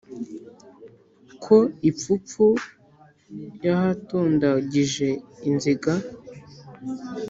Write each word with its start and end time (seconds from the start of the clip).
Ku 1.43 1.57
ipfupfu 1.89 2.45
yahatondagije 3.65 5.07
inziga, 5.49 5.93